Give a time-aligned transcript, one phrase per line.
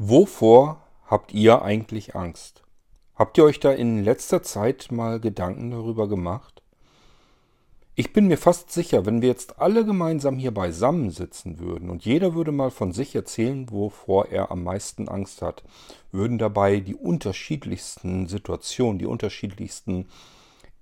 [0.00, 2.62] Wovor habt ihr eigentlich Angst?
[3.16, 6.62] Habt ihr euch da in letzter Zeit mal Gedanken darüber gemacht?
[7.96, 12.04] Ich bin mir fast sicher, wenn wir jetzt alle gemeinsam hier beisammen sitzen würden und
[12.04, 15.64] jeder würde mal von sich erzählen, wovor er am meisten Angst hat,
[16.12, 20.06] würden dabei die unterschiedlichsten Situationen, die unterschiedlichsten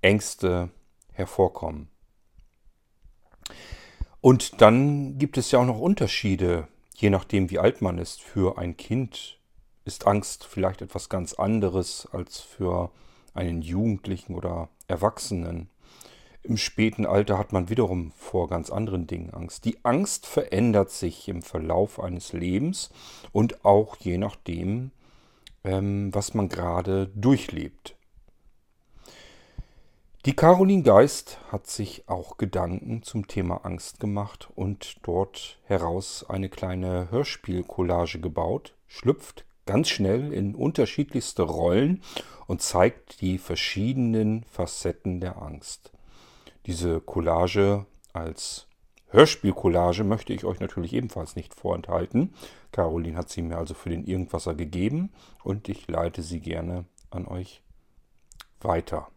[0.01, 0.69] Ängste
[1.11, 1.89] hervorkommen.
[4.21, 8.57] Und dann gibt es ja auch noch Unterschiede je nachdem, wie alt man ist, für
[8.57, 9.39] ein Kind
[9.85, 12.91] ist Angst vielleicht etwas ganz anderes als für
[13.33, 15.69] einen Jugendlichen oder Erwachsenen.
[16.43, 19.65] Im späten Alter hat man wiederum vor ganz anderen Dingen Angst.
[19.65, 22.89] Die Angst verändert sich im Verlauf eines Lebens
[23.31, 24.91] und auch je nachdem,
[25.63, 27.96] ähm, was man gerade durchlebt.
[30.27, 36.49] Die Caroline Geist hat sich auch Gedanken zum Thema Angst gemacht und dort heraus eine
[36.49, 42.03] kleine Hörspielcollage gebaut, schlüpft ganz schnell in unterschiedlichste Rollen
[42.45, 45.93] und zeigt die verschiedenen Facetten der Angst.
[46.65, 48.67] Diese Collage als
[49.05, 52.33] Hörspielcollage möchte ich euch natürlich ebenfalls nicht vorenthalten.
[52.73, 55.13] Caroline hat sie mir also für den Irgendwasser gegeben
[55.45, 57.61] und ich leite sie gerne an euch
[58.59, 59.07] weiter.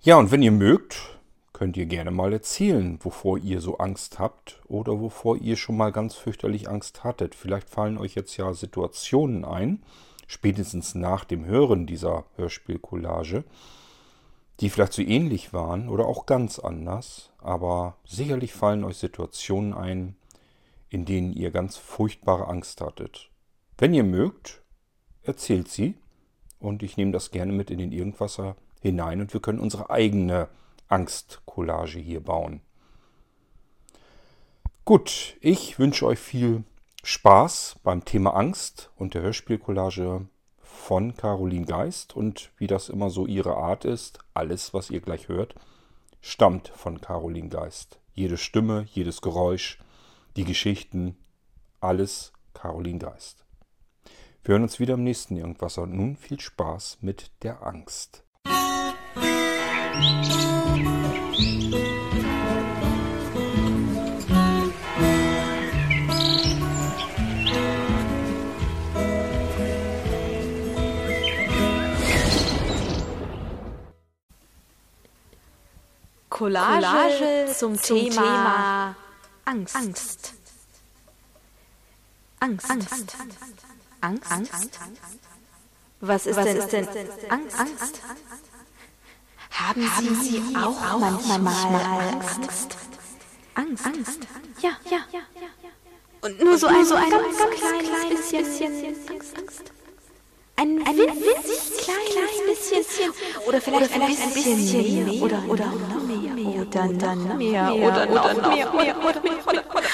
[0.00, 1.18] Ja, und wenn ihr mögt,
[1.54, 5.92] könnt ihr gerne mal erzählen, wovor ihr so Angst habt oder wovor ihr schon mal
[5.92, 7.34] ganz fürchterlich Angst hattet.
[7.34, 9.82] Vielleicht fallen euch jetzt ja Situationen ein,
[10.26, 13.44] spätestens nach dem Hören dieser Hörspielcollage,
[14.60, 20.16] die vielleicht so ähnlich waren oder auch ganz anders, aber sicherlich fallen euch Situationen ein,
[20.88, 23.30] in denen ihr ganz furchtbare Angst hattet.
[23.78, 24.62] Wenn ihr mögt,
[25.22, 25.94] erzählt sie
[26.58, 30.48] und ich nehme das gerne mit in den Irgendwasser hinein und wir können unsere eigene
[30.88, 32.60] Angstcollage hier bauen.
[34.84, 36.64] Gut, ich wünsche euch viel
[37.02, 40.26] Spaß beim Thema Angst und der Hörspielcollage
[40.60, 45.28] von Caroline Geist und wie das immer so ihre Art ist, alles, was ihr gleich
[45.28, 45.54] hört,
[46.20, 47.98] stammt von Caroline Geist.
[48.12, 49.78] Jede Stimme, jedes Geräusch,
[50.36, 51.16] die Geschichten,
[51.80, 53.46] alles Caroline Geist.
[54.42, 58.23] Wir hören uns wieder im nächsten Irgendwas und nun viel Spaß mit der Angst.
[76.44, 78.96] Collage, Collage zum, zum Thema, Thema
[79.44, 79.76] Angst.
[79.76, 80.34] Angst.
[82.40, 82.70] Angst.
[82.70, 83.16] Angst.
[84.00, 84.32] Angst.
[84.32, 84.80] Angst.
[86.00, 86.88] Was ist, Was denn, ist denn
[87.30, 87.60] Angst?
[87.60, 88.00] Angst?
[89.54, 92.76] Haben, Haben Sie, Sie auch, auch manchmal, manchmal Angst?
[93.54, 93.86] Angst?
[93.86, 94.20] Angst?
[94.60, 95.20] Ja, ja, ja.
[96.22, 99.38] Und nur so ein, so ein ganz, ganz kleines, kleines bisschen, Angst.
[99.38, 99.72] Angst.
[100.56, 103.12] Ein, ein winzig kleines bisschen.
[103.46, 105.22] Oder vielleicht, oder vielleicht ein bisschen, bisschen mehr.
[105.22, 106.34] Oder, oder noch mehr.
[106.60, 107.74] Oder noch mehr.
[107.74, 108.74] Oder noch mehr.
[108.74, 109.46] Oder noch mehr.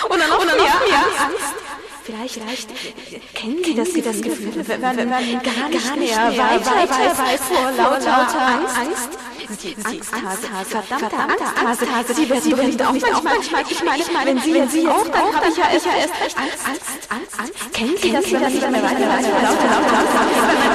[0.08, 0.74] Oder noch mehr.
[1.20, 1.54] Angst.
[2.02, 6.74] Vielleicht, vielleicht kennen Sie das, das Gefühl, wenn man, gar, nicht, gar nicht mehr weiter,
[6.74, 9.29] weiter weiß vor lauter Angst.
[9.50, 14.38] Angst die Angsthase, verdammte Angsthase, die wird nicht auch manchmal, ich meine, ich meine, wenn
[14.38, 17.72] Sie, Sie auch, dann habe ich ja erst recht Angst, Angst, Angst, Angst.
[17.72, 20.70] Kennen Sie das, wenn Sie dann weiter, weiter, weiter, weiter, weiter,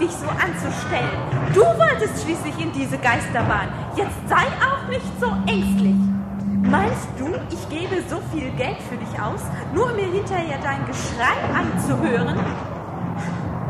[0.00, 1.20] dich so anzustellen.
[1.54, 3.68] Du wolltest schließlich in diese Geisterbahn.
[3.94, 5.94] Jetzt sei auch nicht so ängstlich.
[6.62, 9.42] Meinst du, ich gebe so viel Geld für dich aus,
[9.74, 12.38] nur um mir hinterher dein Geschrei anzuhören?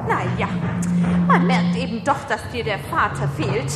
[0.06, 0.48] Naja,
[1.26, 3.72] man merkt eben doch, dass dir der Vater fehlt.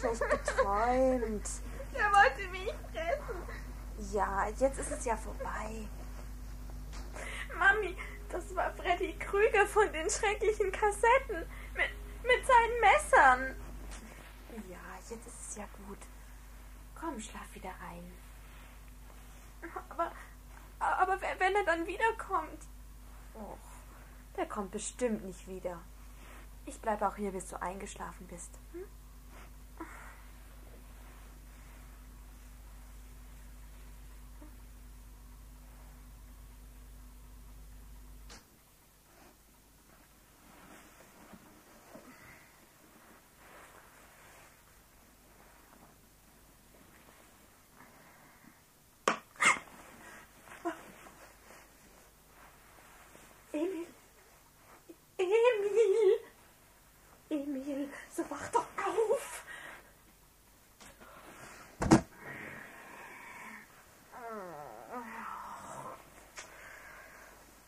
[0.00, 1.48] Schlecht geträumt.
[1.94, 4.12] Der wollte mich fressen.
[4.12, 5.88] Ja, jetzt ist es ja vorbei.
[7.56, 7.96] Mami,
[8.28, 11.46] das war Freddy Krüger von den schrecklichen Kassetten.
[11.74, 11.90] Mit,
[12.24, 13.56] mit seinen Messern.
[14.68, 15.98] Ja, jetzt ist es ja gut.
[16.98, 18.12] Komm, schlaf wieder ein.
[19.88, 20.12] Aber,
[20.78, 22.66] aber wenn er dann wiederkommt.
[23.34, 23.58] Och,
[24.36, 25.80] der kommt bestimmt nicht wieder.
[26.66, 28.58] Ich bleibe auch hier, bis du eingeschlafen bist.
[28.72, 28.84] Hm?
[53.54, 53.86] Emil.
[55.16, 56.18] Emil.
[57.44, 59.42] Emil, so wach doch auf.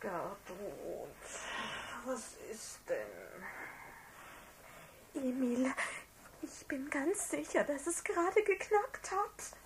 [0.00, 1.08] Gertrud,
[2.06, 3.44] was ist denn?
[5.14, 5.74] Emil,
[6.40, 9.58] ich bin ganz sicher, dass es gerade geknackt hat.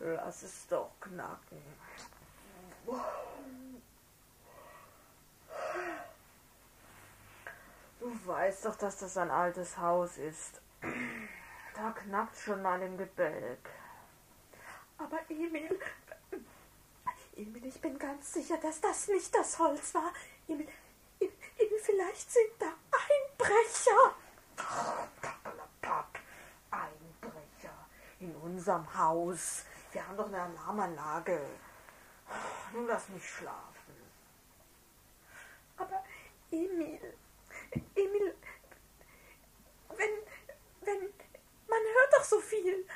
[0.00, 1.62] Lass es doch knacken.
[8.26, 10.60] Weißt doch, dass das ein altes Haus ist.
[11.74, 13.70] Da knackt schon mal im Gebälk.
[14.98, 15.78] Aber Emil,
[17.36, 20.12] Emil, ich bin ganz sicher, dass das nicht das Holz war.
[20.46, 20.68] Emil,
[21.20, 24.14] Emil vielleicht sind da Einbrecher.
[26.70, 27.86] Einbrecher
[28.20, 29.64] in unserem Haus.
[29.92, 31.40] Wir haben doch eine Alarmanlage.
[32.72, 33.94] Nun lass mich schlafen.
[35.76, 36.04] Aber
[36.50, 37.14] Emil,
[37.94, 38.34] Emil,
[39.88, 40.10] wenn,
[40.82, 41.12] wenn,
[41.66, 42.86] man hört doch so viel.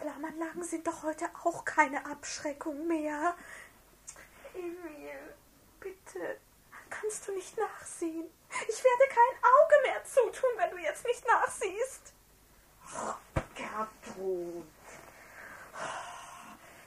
[0.00, 3.34] Alarmanlagen sind doch heute auch keine Abschreckung mehr.
[4.54, 5.34] Emil,
[5.80, 6.38] bitte,
[6.90, 8.26] kannst du nicht nachsehen?
[8.68, 12.12] Ich werde kein Auge mehr zutun, wenn du jetzt nicht nachsiehst.
[13.54, 14.66] Gertrud,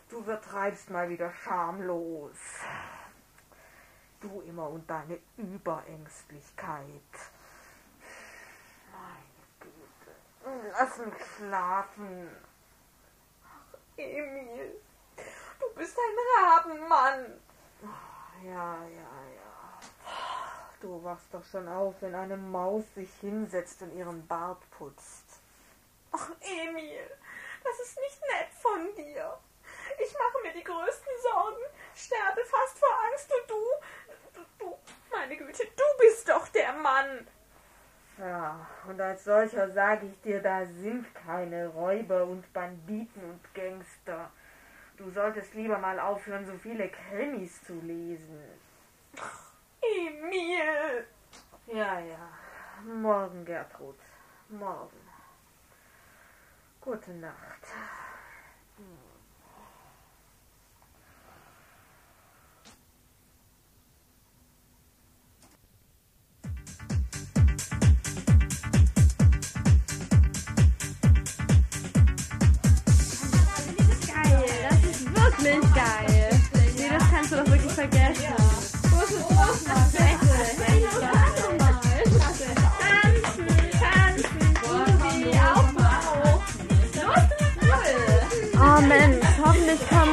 [0.10, 2.38] du übertreibst mal wieder schamlos.
[4.22, 6.90] Du immer und deine Überängstlichkeit.
[8.92, 10.16] Meine Güte,
[10.72, 12.30] lass mich schlafen.
[13.98, 14.82] Emil,
[15.60, 17.42] du bist ein Rabenmann.
[18.44, 19.80] Ja, ja, ja.
[20.82, 25.26] Du wachst doch schon auf, wenn eine Maus sich hinsetzt und ihren Bart putzt.
[26.12, 27.12] Ach, Emil,
[27.64, 29.38] das ist nicht nett von dir.
[30.02, 31.62] Ich mache mir die größten Sorgen,
[31.94, 33.66] sterbe fast vor Angst und du,
[34.34, 34.78] du, du,
[35.12, 37.28] meine Güte, du bist doch der Mann.
[38.20, 44.30] Ja, und als solcher sage ich dir, da sind keine Räuber und Banditen und Gangster.
[44.98, 48.44] Du solltest lieber mal aufhören, so viele Krimis zu lesen.
[49.82, 51.08] Emil.
[51.68, 52.30] Ja, ja.
[52.84, 53.96] Morgen, Gertrud.
[54.50, 55.00] Morgen.
[56.82, 57.68] Gute Nacht.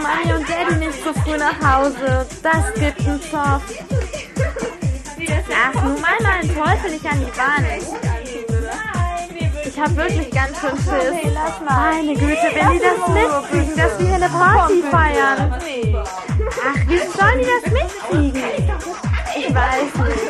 [0.06, 2.26] Mami und Daddy nicht so früh nach Hause.
[2.42, 3.62] Das gibt einen Zoff.
[5.58, 7.66] Ach, nun mal mal einen Teufel nicht an die Wand.
[9.64, 11.32] Ich hab wirklich ganz schön Schiss.
[11.64, 15.54] Meine Güte, wenn die das mitkriegen, dass wir hier eine Party feiern.
[16.64, 18.42] Ach, wie sollen die das mitkriegen?
[19.36, 20.26] Ich weiß nicht.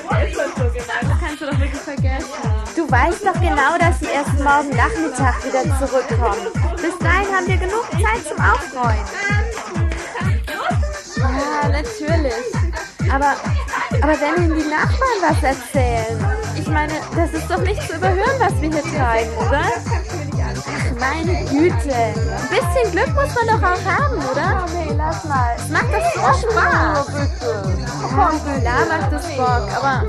[1.03, 2.27] Das kannst du doch wirklich vergessen.
[2.75, 6.47] Du weißt doch genau, dass sie erst morgen Nachmittag wieder zurückkommen.
[6.77, 9.36] Bis dahin haben wir genug Zeit zum Aufräumen.
[11.31, 12.33] Ja, natürlich.
[13.13, 13.35] Aber,
[14.03, 16.19] aber wenn Ihnen die Nachbarn was erzählen,
[16.59, 19.63] ich meine, das ist doch nicht zu überhören, was wir hier treiben, oder?
[19.63, 21.95] Ach, meine Güte.
[21.95, 24.67] Ein bisschen Glück muss man doch auch haben, oder?
[24.75, 25.55] Nee, lass mal.
[25.57, 27.07] Es macht doch so Spaß.
[28.17, 28.31] Ja,
[28.61, 30.03] klar macht es Bock, aber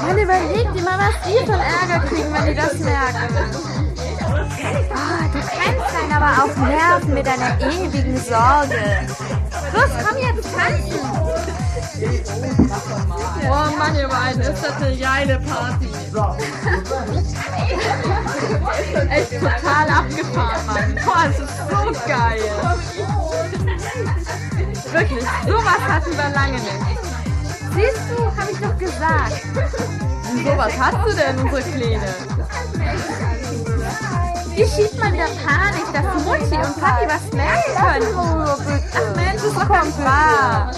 [0.00, 3.34] man überlegt immer, was die einen Ärger kriegen, wenn die das merken.
[4.92, 9.06] Ah, du kannst dann aber auch nerven mit deiner ewigen Sorge.
[9.80, 11.00] Los, komm jetzt tanzen.
[13.44, 15.88] Oh Mann, ihr beiden, ist das eine geile Party.
[19.10, 20.98] Echt total abgefahren, Mann.
[21.04, 22.42] Boah, es ist so geil.
[24.92, 27.00] Wirklich, sowas hatten wir lange nicht.
[27.74, 29.42] Siehst du, hab ich doch gesagt.
[30.44, 32.14] Sowas hast du denn, unsere Kleine?
[34.60, 38.14] Wie schiebt man wieder Panik, dass Mutti und Papi was merken können?
[38.14, 40.70] Ach Mensch, ist doch ganz wahr.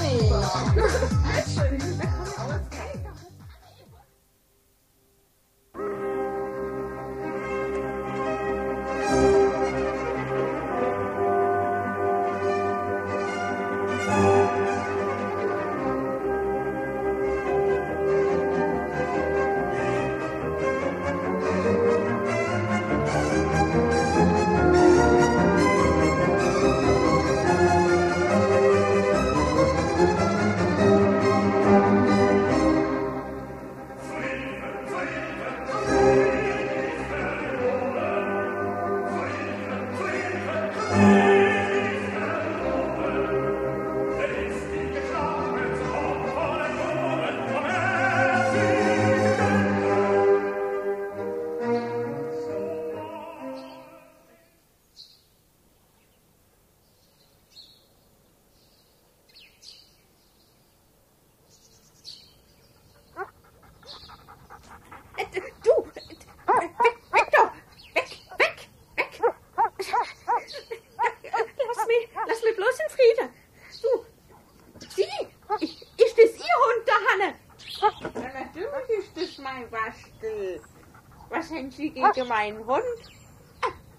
[82.42, 82.82] Meinen Hund?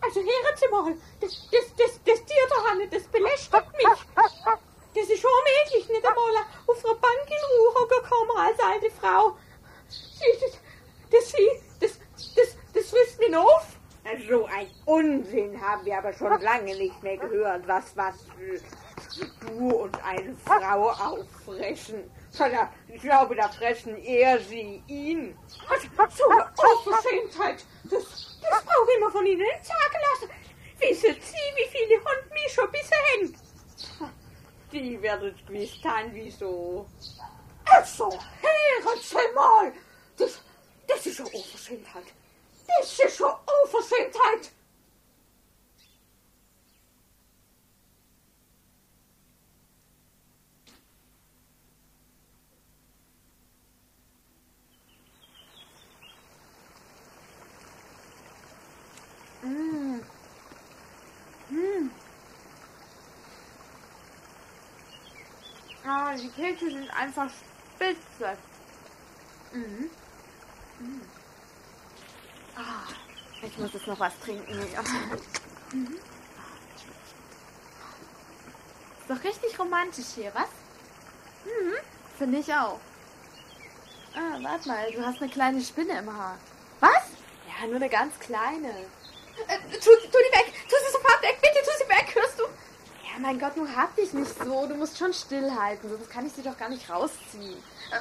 [0.02, 4.06] Also hören Sie mal, das, das, das, das Tier der Hanne, das belästigt mich.
[4.16, 9.38] das ist unmöglich, nicht einmal auf einer Bank in Ruhe gekommen als alte Frau.
[11.10, 11.32] Das, das,
[11.80, 12.00] das,
[12.36, 13.66] das, das frisst mich auf.
[14.28, 18.16] So ein Unsinn haben wir aber schon lange nicht mehr gehört, was, was
[19.48, 22.12] du und eine Frau auffressen.
[22.34, 25.38] Sondern ich glaube, da fressen eher sie ihn.
[26.10, 30.34] So eine Unverschämtheit, das, das brauche ich immer von Ihnen nicht sagen lassen.
[30.80, 33.36] Wissen Sie, wie viele Hunde mich schon bisher haben?
[34.72, 36.88] Die werden gewusst haben, wieso.
[37.66, 39.72] Also, hören Sie mal,
[40.18, 40.42] das,
[40.88, 42.06] das ist schon Unverschämtheit.
[42.68, 43.32] Das ist schon
[43.64, 44.52] Unverschämtheit.
[65.86, 68.38] Ah, die Kekse sind einfach spitze.
[69.52, 69.90] Mhm.
[70.80, 71.02] Mhm.
[72.56, 72.88] Ah,
[73.42, 74.56] ich muss jetzt noch was trinken.
[75.74, 75.98] Mhm.
[79.00, 80.48] Ist doch richtig romantisch hier, was?
[81.46, 81.74] Mhm,
[82.18, 82.80] finde ich auch.
[84.16, 86.38] Ah, warte mal, du hast eine kleine Spinne im Haar.
[86.80, 87.10] Was?
[87.48, 88.74] Ja, nur eine ganz kleine.
[89.48, 90.54] Äh, tu, tu die weg!
[90.70, 91.38] Tu sie sofort weg!
[91.42, 92.16] Bitte tu sie weg!
[92.16, 92.44] Hörst du?
[92.44, 94.68] Ja, mein Gott, nun hab dich nicht so.
[94.68, 97.62] Du musst schon stillhalten, sonst kann ich sie doch gar nicht rausziehen.
[97.92, 98.00] Äh,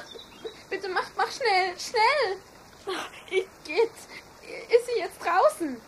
[0.69, 2.37] bitte mach, mach schnell, schnell!
[2.87, 3.91] Ach, Igitt,
[4.69, 5.79] ist sie jetzt draußen?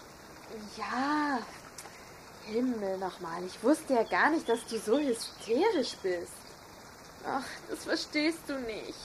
[0.78, 1.40] Ja.
[2.46, 6.34] Himmel nochmal, ich wusste ja gar nicht, dass du so hysterisch bist.
[7.28, 9.00] Ach, das verstehst du nicht.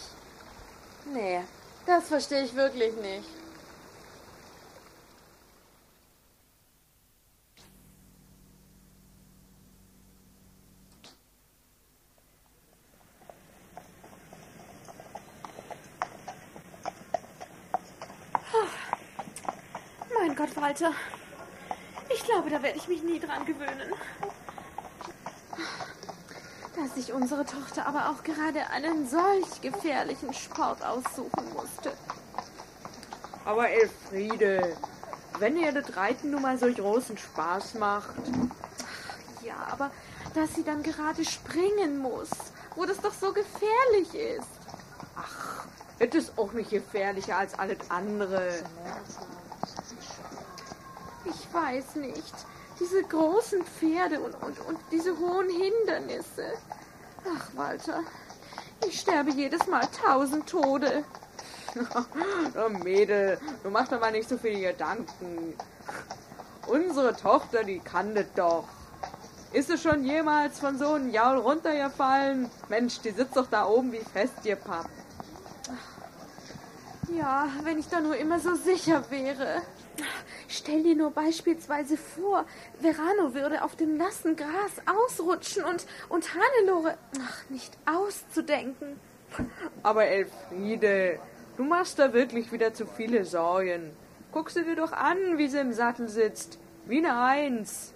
[1.07, 1.41] Nee,
[1.87, 3.29] das verstehe ich wirklich nicht.
[20.71, 20.93] Walter.
[22.15, 23.93] Ich glaube, da werde ich mich nie dran gewöhnen.
[26.77, 31.93] Dass sich unsere Tochter aber auch gerade einen solch gefährlichen Sport aussuchen musste.
[33.45, 34.77] Aber Elfriede,
[35.41, 38.15] wenn ihr das Reiten nun mal so großen Spaß macht.
[39.43, 39.91] Ja, aber
[40.35, 42.31] dass sie dann gerade springen muss,
[42.77, 44.49] wo das doch so gefährlich ist.
[45.17, 45.67] Ach,
[45.99, 48.63] das ist auch nicht gefährlicher als alles andere.
[51.51, 52.35] Ich weiß nicht.
[52.79, 56.53] Diese großen Pferde und, und, und diese hohen Hindernisse.
[57.27, 58.01] Ach, Walter,
[58.87, 61.03] ich sterbe jedes Mal tausend Tode.
[61.75, 65.55] Na, Mädel, du machst doch mal nicht so viele Gedanken.
[66.69, 68.69] Unsere Tochter, die kann das doch.
[69.53, 72.49] Ist sie schon jemals von so einem Jaul runtergefallen?
[72.69, 74.89] Mensch, die sitzt doch da oben wie festgepappt.
[77.19, 79.63] Ja, wenn ich da nur immer so sicher wäre.
[80.49, 82.45] Stell dir nur beispielsweise vor,
[82.81, 86.97] Verano würde auf dem nassen Gras ausrutschen und, und Hannelore.
[87.21, 88.99] Ach, nicht auszudenken.
[89.83, 91.19] Aber Elfriede,
[91.57, 93.93] du machst da wirklich wieder zu viele Sorgen.
[94.33, 96.59] Guck sie dir doch an, wie sie im Sattel sitzt.
[96.87, 97.95] Wie eine Eins.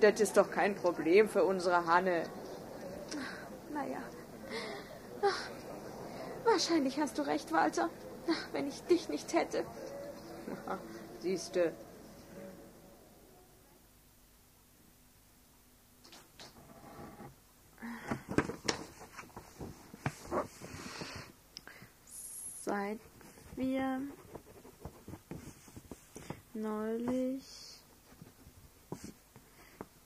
[0.00, 2.24] Das ist doch kein Problem für unsere Hanne.
[3.72, 3.98] Naja.
[5.22, 5.40] Ach,
[6.44, 7.88] wahrscheinlich hast du recht, Walter.
[8.28, 9.64] Ach, wenn ich dich nicht hätte.
[11.20, 11.72] Siehste.
[22.64, 23.00] Seit
[23.56, 24.00] wir
[26.54, 27.82] neulich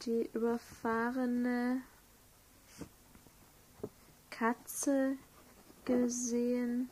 [0.03, 1.83] die überfahrene
[4.31, 5.16] Katze
[5.85, 6.88] gesehen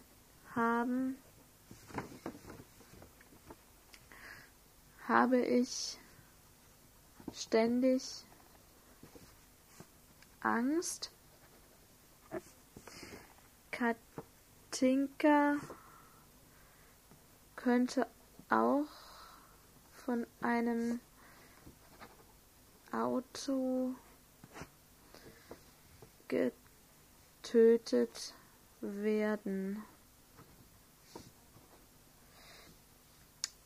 [0.55, 1.17] haben,
[5.09, 5.99] habe ich
[7.33, 8.25] ständig
[10.41, 11.11] Angst.
[13.71, 15.57] Katinka
[17.57, 18.07] könnte
[18.51, 18.87] auch
[19.93, 21.01] von einem
[22.93, 23.95] Auto
[26.29, 28.35] getötet
[28.81, 29.83] werden.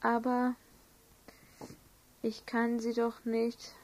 [0.01, 0.55] Aber
[2.23, 3.75] ich kann sie doch nicht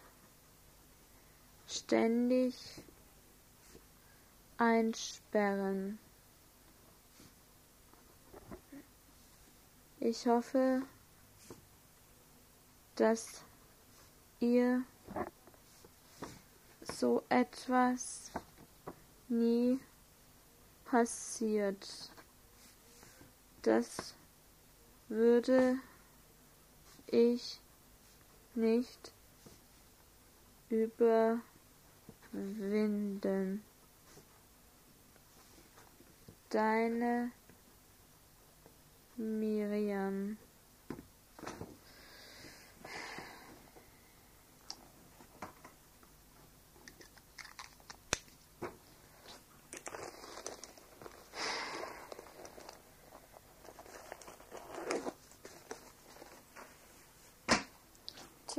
[1.68, 2.56] ständig
[4.58, 5.98] einsperren.
[10.00, 10.82] Ich hoffe,
[12.96, 13.42] dass
[14.40, 14.82] ihr
[16.82, 18.30] so etwas
[19.28, 19.80] nie
[20.84, 22.10] passiert.
[23.62, 24.14] Das
[25.08, 25.78] würde
[27.06, 27.60] ich
[28.56, 29.12] nicht
[30.70, 31.42] überwinden.
[36.50, 37.30] Deine
[39.16, 40.36] Miriam.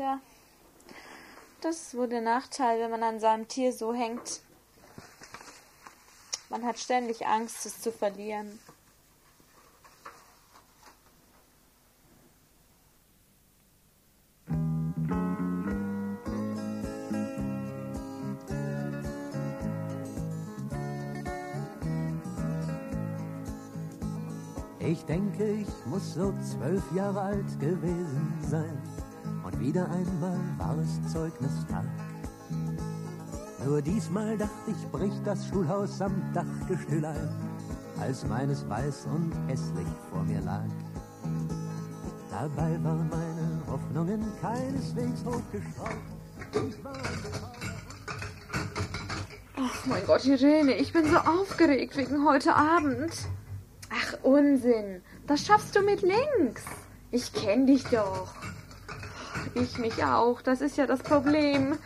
[0.05, 0.19] Tja,
[1.61, 4.41] das ist wohl der Nachteil, wenn man an seinem Tier so hängt.
[6.49, 8.59] Man hat ständig Angst, es zu verlieren.
[24.77, 29.04] Ich denke, ich muss so zwölf Jahre alt gewesen sein.
[29.45, 31.85] Und wieder einmal war es Zeugnistag.
[33.63, 37.29] Nur diesmal dachte ich, bricht das Schulhaus am Dachgestühl ein,
[37.99, 40.65] als meines weiß und hässlich vor mir lag.
[42.31, 45.95] Dabei waren meine Hoffnungen keineswegs hochgeschraubt.
[49.57, 53.13] Ach mein Gott, Irene, ich bin so aufgeregt wegen heute Abend.
[53.91, 55.03] Ach, Unsinn.
[55.27, 56.63] Das schaffst du mit links.
[57.11, 58.33] Ich kenn dich doch.
[59.55, 60.41] Ich mich auch.
[60.41, 61.77] Das ist ja das Problem.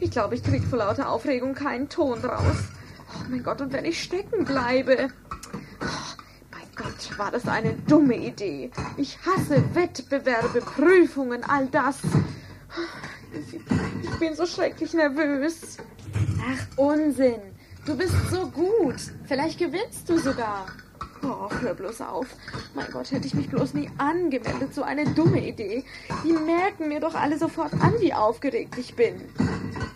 [0.00, 2.56] Ich glaube, ich krieg vor lauter Aufregung keinen Ton draus.
[3.14, 5.08] Oh mein Gott, und wenn ich stecken bleibe.
[5.82, 8.70] Oh, mein Gott, war das eine dumme Idee.
[8.96, 11.98] Ich hasse Wettbewerbe, Prüfungen, all das.
[14.02, 15.76] Ich bin so schrecklich nervös.
[16.40, 17.40] Ach, Unsinn.
[17.84, 18.96] Du bist so gut.
[19.24, 20.66] Vielleicht gewinnst du sogar.
[21.24, 22.26] Oh, hör bloß auf.
[22.74, 24.74] Mein Gott, hätte ich mich bloß nie angemeldet.
[24.74, 25.84] So eine dumme Idee.
[26.24, 29.14] Die merken mir doch alle sofort an, wie aufgeregt ich bin.
[29.38, 29.92] Ach,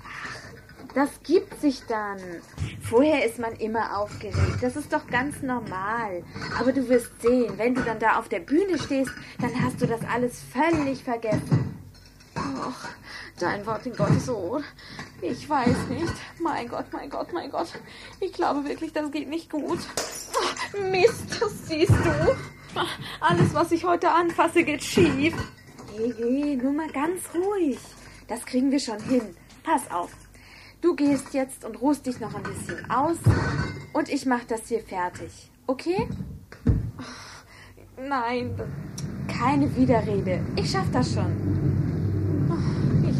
[0.94, 2.18] das gibt sich dann.
[2.80, 4.62] Vorher ist man immer aufgeregt.
[4.62, 6.22] Das ist doch ganz normal.
[6.58, 9.10] Aber du wirst sehen, wenn du dann da auf der Bühne stehst,
[9.40, 11.75] dann hast du das alles völlig vergessen.
[12.58, 12.88] Ach,
[13.38, 14.62] dein Wort in Gottes Ohr.
[15.20, 16.12] Ich weiß nicht.
[16.40, 17.68] Mein Gott, mein Gott, mein Gott.
[18.20, 19.78] Ich glaube wirklich, das geht nicht gut.
[19.96, 22.36] Ach, Mist, das siehst du.
[22.74, 25.34] Ach, Alles, was ich heute anfasse, geht schief.
[25.96, 27.78] Hey, hey, nur mal ganz ruhig.
[28.28, 29.36] Das kriegen wir schon hin.
[29.62, 30.10] Pass auf.
[30.80, 33.16] Du gehst jetzt und ruhst dich noch ein bisschen aus
[33.92, 35.50] und ich mach das hier fertig.
[35.66, 36.06] Okay?
[37.96, 38.54] Nein,
[39.26, 40.44] keine Widerrede.
[40.56, 41.86] Ich schaff das schon.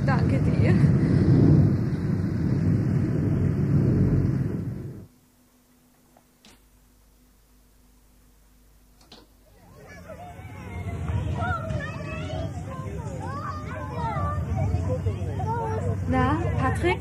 [0.07, 0.73] Danke dir.
[16.09, 16.99] Na, Patrick?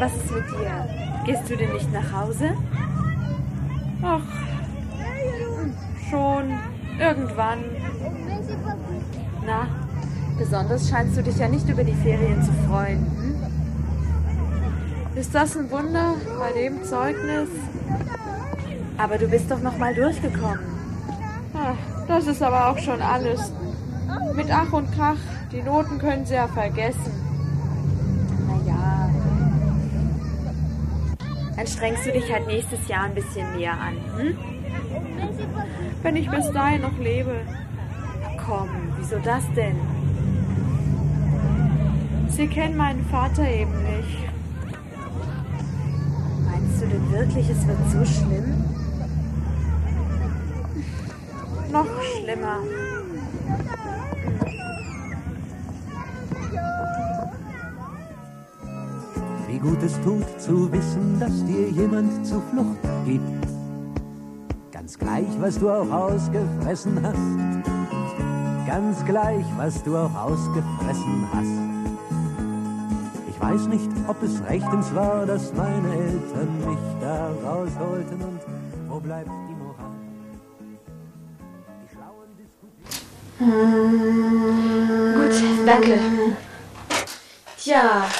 [0.00, 0.88] Was ist mit dir?
[1.26, 2.54] Gehst du denn nicht nach Hause?
[4.02, 4.20] Ach,
[6.10, 6.58] schon.
[6.98, 7.64] Irgendwann.
[9.46, 9.68] Na,
[10.40, 13.06] besonders scheinst du dich ja nicht über die Ferien zu freuen.
[13.20, 13.34] Hm?
[15.14, 17.50] Ist das ein Wunder bei dem Zeugnis?
[18.96, 20.64] Aber du bist doch noch mal durchgekommen.
[21.52, 21.76] Ach,
[22.08, 23.52] das ist aber auch schon alles.
[24.34, 25.18] Mit Ach und Krach,
[25.52, 27.12] die Noten können sie ja vergessen.
[28.48, 29.10] Na ja.
[31.54, 34.38] Dann strengst du dich halt nächstes Jahr ein bisschen mehr an, hm?
[36.02, 37.42] Wenn ich bis dahin noch lebe.
[38.46, 39.99] Komm, wieso das denn?
[42.30, 44.28] Sie kennen meinen Vater eben nicht.
[46.44, 48.64] Meinst du denn wirklich, es wird so schlimm?
[51.72, 52.56] Noch schlimmer.
[59.48, 63.46] Wie gut es tut zu wissen, dass dir jemand Zuflucht gibt.
[64.72, 68.66] Ganz gleich, was du auch ausgefressen hast.
[68.66, 71.59] Ganz gleich, was du auch ausgefressen hast.
[73.40, 78.40] Ich weiß nicht, ob es rechtens war, dass meine Eltern mich da rausholten und
[78.86, 79.96] wo bleibt die Moral?
[81.80, 82.28] Die Schlauen.
[85.14, 85.98] Gut, danke.
[87.58, 88.10] Tja,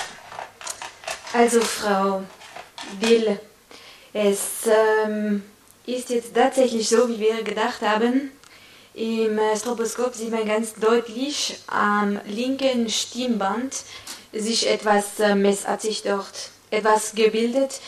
[1.35, 2.23] also Frau
[2.99, 3.39] Bill,
[4.15, 4.67] es
[5.05, 5.43] ähm,
[5.85, 8.31] ist jetzt tatsächlich so, wie wir gedacht haben.
[8.95, 13.85] Im äh, Stroboskop sieht man ganz deutlich am linken Stimmband
[14.33, 17.81] sich etwas äh, messartig dort, etwas gebildet.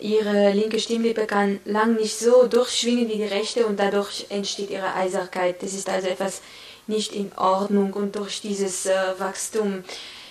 [0.00, 4.94] Ihre linke Stimmlippe kann lang nicht so durchschwingen wie die rechte und dadurch entsteht ihre
[4.94, 5.62] Eiserkeit.
[5.62, 6.40] Das ist also etwas
[6.86, 9.84] nicht in Ordnung und durch dieses äh, Wachstum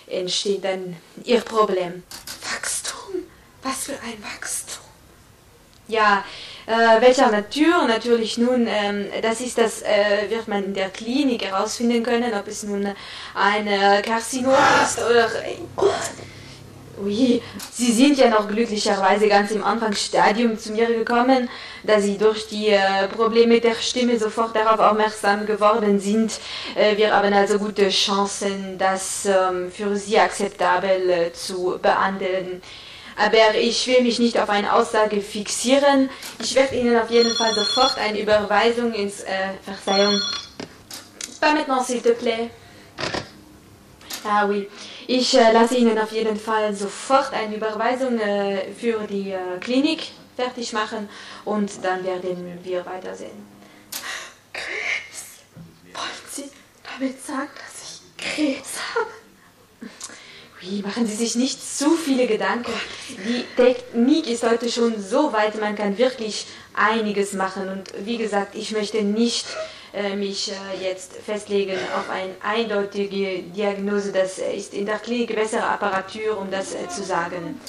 [0.07, 2.03] entsteht dann ihr Problem.
[2.53, 3.25] Wachstum?
[3.61, 4.83] Was für ein Wachstum?
[5.87, 6.23] Ja,
[6.67, 11.43] äh, welcher Natur natürlich nun, ähm, das ist das, äh, wird man in der Klinik
[11.43, 12.87] herausfinden können, ob es nun
[13.33, 14.53] ein äh, Karzinom
[14.83, 15.29] ist oder...
[16.99, 21.47] Ui, Sie sind ja noch glücklicherweise ganz im Anfangsstadium zu mir gekommen,
[21.83, 26.39] da Sie durch die äh, Probleme der Stimme sofort darauf aufmerksam geworden sind.
[26.75, 32.63] Äh, wir haben also gute Chancen, das ähm, für Sie akzeptabel äh, zu behandeln.
[33.17, 36.09] Aber ich will mich nicht auf eine Aussage fixieren.
[36.39, 39.21] Ich werde Ihnen auf jeden Fall sofort eine Überweisung ins...
[39.21, 40.21] Äh, Verzeihung.
[41.39, 42.49] Pas maintenant, s'il te plaît.
[44.23, 44.67] Ah oui.
[45.07, 50.11] Ich äh, lasse Ihnen auf jeden Fall sofort eine Überweisung äh, für die äh, Klinik
[50.35, 51.09] fertig machen
[51.45, 53.45] und dann werden wir weitersehen.
[54.53, 55.41] Krebs?
[55.93, 56.51] Wollen Sie
[56.83, 59.26] damit sagen, dass ich Krebs habe?
[60.59, 62.73] Wie, machen Sie sich nicht zu viele Gedanken.
[63.09, 67.69] Die Technik ist heute schon so weit, man kann wirklich einiges machen.
[67.69, 69.45] Und wie gesagt, ich möchte nicht
[69.93, 74.11] äh, mich äh, jetzt festlegen auf eine eindeutige Diagnose.
[74.11, 77.61] Das ist in der Klinik bessere Apparatur, um das äh, zu sagen.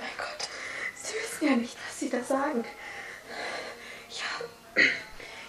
[0.00, 0.48] Mein Gott,
[0.94, 2.64] Sie wissen ja nicht, was Sie da sagen.
[4.10, 4.46] Ja,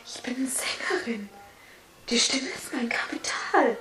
[0.05, 1.29] ich bin Sängerin.
[2.09, 3.77] Die Stimme ist mein Kapital.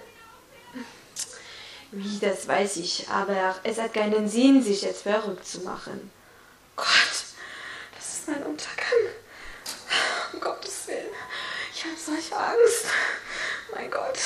[1.96, 6.11] Wie, das weiß ich, aber es hat keinen Sinn, sich jetzt verrückt zu machen.
[6.74, 6.87] Gott,
[7.94, 8.98] das ist mein Untergang.
[10.33, 11.07] Um Gottes Willen.
[11.72, 12.87] Ich habe solche Angst.
[13.72, 14.18] Mein Gott.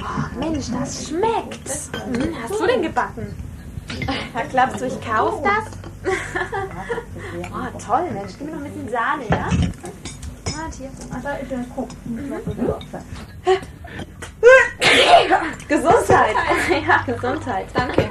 [0.00, 1.68] Oh, Mensch, das schmeckt.
[1.92, 3.43] Hm, hast du denn gebacken?
[4.32, 5.70] Herr Klaps, ich kauf das.
[7.52, 8.32] oh, toll, Mensch.
[8.38, 9.48] Gib mir noch ein bisschen Sahne, ja?
[10.78, 10.90] Hier.
[15.68, 16.34] Gesundheit.
[16.86, 17.66] Ja, Gesundheit.
[17.74, 18.10] Danke.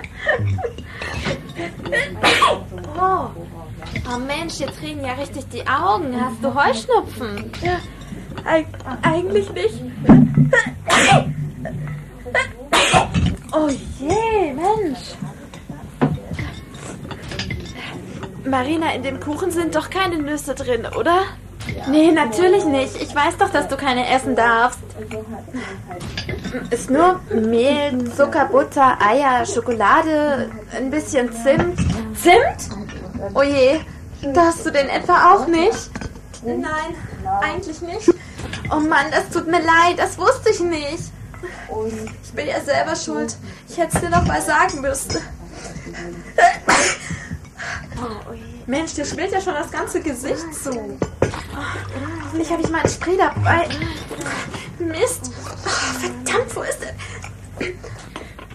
[2.97, 3.29] Oh.
[4.13, 6.15] oh Mensch, jetzt reden ja richtig die Augen.
[6.19, 7.51] Hast du Heuschnupfen?
[7.61, 7.79] Ja,
[8.45, 8.67] eig
[9.01, 9.81] eigentlich nicht.
[13.51, 13.69] Oh
[13.99, 15.15] je, Mensch.
[18.45, 21.21] Marina, in dem Kuchen sind doch keine Nüsse drin, oder?
[21.89, 23.01] Nee, natürlich nicht.
[23.01, 24.79] Ich weiß doch, dass du keine essen darfst.
[26.69, 31.79] Ist nur Mehl, Zucker, Butter, Eier, Schokolade, ein bisschen Zimt.
[32.15, 32.69] Zimt?
[33.33, 33.79] Oh je,
[34.33, 35.89] da hast du den etwa auch nicht?
[36.43, 36.95] Nein,
[37.41, 38.09] eigentlich nicht.
[38.69, 41.11] Oh Mann, das tut mir leid, das wusste ich nicht.
[42.23, 43.37] Ich bin ja selber schuld.
[43.69, 45.21] Ich hätte es dir doch mal sagen müssen.
[48.65, 50.71] Mensch, dir schwillt ja schon das ganze Gesicht zu.
[50.71, 50.97] Oh,
[52.23, 53.67] hoffentlich habe ich meinen Spray dabei.
[54.79, 55.31] Mist.
[55.45, 56.93] Oh, verdammt, wo ist er?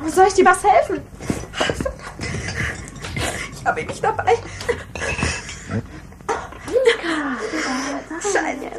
[0.01, 1.03] Wo soll ich dir was helfen?
[3.53, 4.37] Ich habe ihn nicht dabei.
[8.23, 8.71] Scheiße.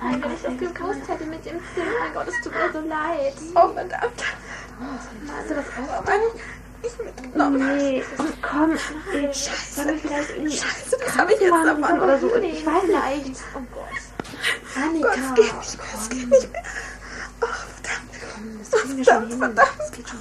[0.00, 2.80] Nein, wenn ich das gewusst hätte mit dem Film, mein Gott, es tut mir so
[2.88, 3.34] leid.
[3.54, 4.22] Oh, verdammt.
[5.28, 6.04] Hast du das auch
[6.82, 7.76] Ich mitgenommen?
[7.76, 8.04] Nee,
[8.42, 9.74] komm, Scheiße.
[9.74, 12.00] Sollen wir vielleicht irgendwie Scheiße, das habe ich jetzt davon.
[12.00, 12.34] Oder so.
[12.36, 12.82] Ich weiß
[13.24, 13.40] nicht.
[13.54, 14.82] Oh Gott.
[14.84, 15.08] Annika.
[15.08, 16.62] Gott, es geht nicht mehr, es geht nicht mehr.
[17.40, 18.10] Ach, verdammt.
[18.34, 19.38] Komm, das kriegen wir schon hin.
[19.38, 19.70] Verdammt.
[19.78, 20.18] Das geht schon.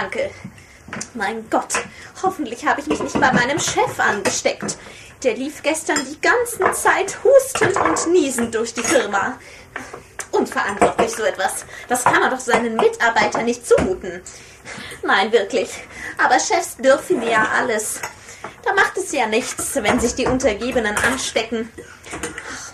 [0.00, 0.30] Danke, danke.
[1.12, 1.74] Mein Gott,
[2.22, 4.78] hoffentlich habe ich mich nicht bei meinem Chef angesteckt.
[5.22, 9.38] Der lief gestern die ganze Zeit hustend und niesend durch die Firma.
[10.30, 11.66] Unverantwortlich so etwas.
[11.88, 14.22] Das kann man doch seinen Mitarbeitern nicht zumuten.
[15.02, 15.70] Nein, wirklich.
[16.16, 18.00] Aber Chefs dürfen ja alles.
[18.64, 21.70] Da macht es ja nichts, wenn sich die Untergebenen anstecken.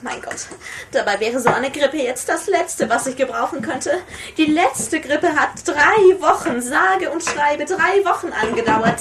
[0.02, 0.46] Mein Gott.
[0.92, 4.02] Dabei wäre so eine Grippe jetzt das Letzte, was ich gebrauchen könnte.
[4.36, 9.00] Die letzte Grippe hat drei Wochen, sage und schreibe, drei Wochen angedauert.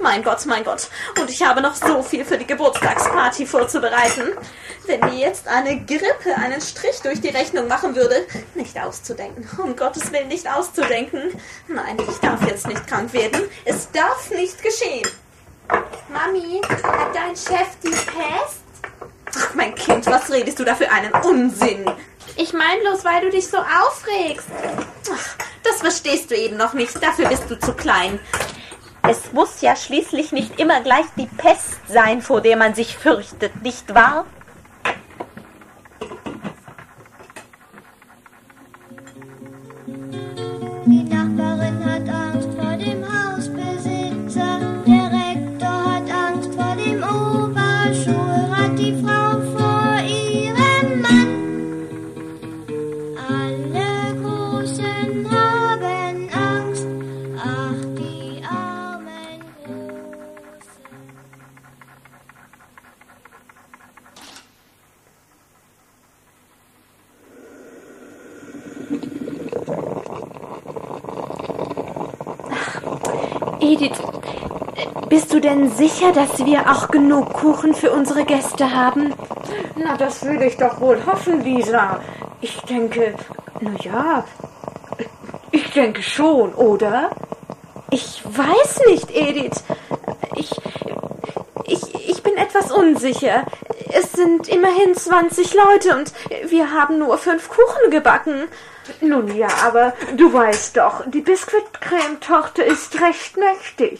[0.00, 0.88] Mein Gott, mein Gott.
[1.18, 4.32] Und ich habe noch so viel für die Geburtstagsparty vorzubereiten.
[4.86, 8.26] wenn mir jetzt eine Grippe einen Strich durch die Rechnung machen würde.
[8.54, 9.48] Nicht auszudenken.
[9.62, 11.40] Um Gottes Willen nicht auszudenken.
[11.68, 13.42] Nein, ich darf jetzt nicht krank werden.
[13.64, 15.08] Es darf nicht geschehen.
[16.08, 18.63] Mami, hat dein Chef die Pest?
[19.36, 21.90] Ach, mein Kind, was redest du da für einen Unsinn?
[22.36, 24.46] Ich mein bloß, weil du dich so aufregst.
[25.12, 27.02] Ach, das verstehst du eben noch nicht.
[27.02, 28.18] Dafür bist du zu klein.
[29.08, 33.62] Es muss ja schließlich nicht immer gleich die Pest sein, vor der man sich fürchtet,
[33.62, 34.24] nicht wahr?
[76.04, 79.14] Sicher, dass wir auch genug Kuchen für unsere Gäste haben?
[79.76, 82.00] Na, das will ich doch wohl hoffen, Lisa.
[82.40, 83.14] Ich denke,
[83.60, 84.24] na ja,
[85.50, 87.10] ich denke schon, oder?
[87.90, 89.62] Ich weiß nicht, Edith.
[90.36, 90.50] Ich,
[91.66, 93.44] ich, ich bin etwas unsicher.
[93.92, 96.12] Es sind immerhin 20 Leute und
[96.48, 98.48] wir haben nur fünf Kuchen gebacken.
[99.00, 103.98] Nun ja, aber du weißt doch, die Biskuitcreme-Torte ist recht mächtig.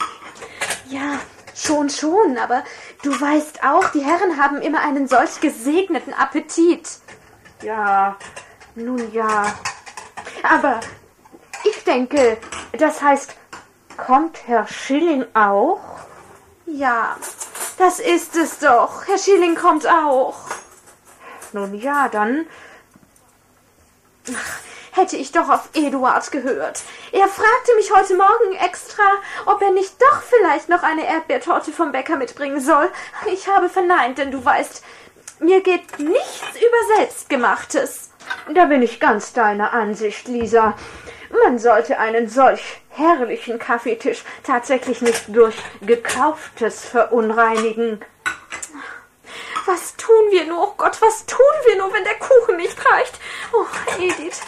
[0.89, 1.19] Ja,
[1.55, 2.63] schon, schon, aber
[3.01, 6.99] du weißt auch, die Herren haben immer einen solch gesegneten Appetit.
[7.61, 8.17] Ja,
[8.75, 9.53] nun ja.
[10.43, 10.79] Aber
[11.63, 12.37] ich denke,
[12.77, 13.33] das heißt,
[13.97, 15.79] kommt Herr Schilling auch?
[16.65, 17.15] Ja,
[17.77, 19.07] das ist es doch.
[19.07, 20.35] Herr Schilling kommt auch.
[21.53, 22.45] Nun ja, dann
[24.95, 26.81] Hätte ich doch auf Eduard gehört.
[27.11, 29.03] Er fragte mich heute Morgen extra,
[29.45, 32.89] ob er nicht doch vielleicht noch eine Erdbeertorte vom Bäcker mitbringen soll.
[33.25, 34.81] Ich habe verneint, denn du weißt,
[35.39, 38.11] mir geht nichts über Selbstgemachtes.
[38.53, 40.75] Da bin ich ganz deiner Ansicht, Lisa.
[41.43, 47.99] Man sollte einen solch herrlichen Kaffeetisch tatsächlich nicht durch gekauftes verunreinigen.
[49.65, 50.61] Was tun wir nur?
[50.61, 53.19] Oh Gott, was tun wir nur, wenn der Kuchen nicht reicht?
[53.51, 53.65] Oh,
[53.97, 54.41] Edith,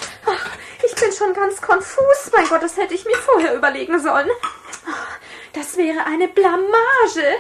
[0.86, 2.32] ich bin schon ganz konfus.
[2.32, 4.30] Mein Gott, das hätte ich mir vorher überlegen sollen.
[5.54, 7.36] Das wäre eine Blamage.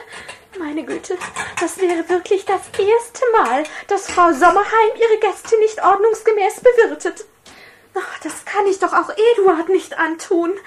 [0.57, 1.17] Meine Güte,
[1.59, 7.25] das wäre wirklich das erste Mal, dass Frau Sommerheim ihre Gäste nicht ordnungsgemäß bewirtet.
[7.93, 10.57] Ach, das kann ich doch auch Eduard nicht antun.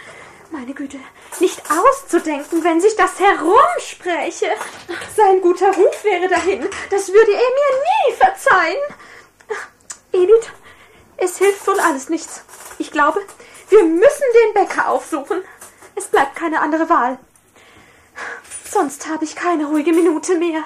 [0.53, 0.99] Meine Güte,
[1.39, 4.49] nicht auszudenken, wenn sich das herumspräche.
[5.17, 6.69] Sein guter Ruf wäre dahin.
[6.91, 8.81] Das würde er mir nie verzeihen.
[10.13, 10.51] Edith,
[11.19, 12.43] es hilft wohl alles nichts.
[12.79, 13.23] Ich glaube,
[13.69, 15.43] wir müssen den Bäcker aufsuchen.
[15.95, 17.19] Es bleibt keine andere Wahl.
[18.69, 20.65] Sonst habe ich keine ruhige Minute mehr.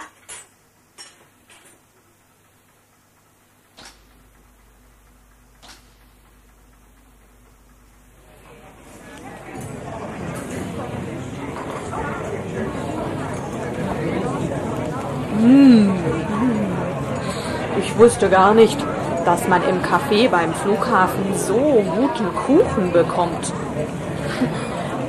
[17.95, 18.77] Ich wusste gar nicht,
[19.25, 23.53] dass man im Café beim Flughafen so guten Kuchen bekommt.